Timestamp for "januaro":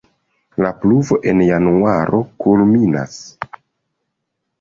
1.47-2.21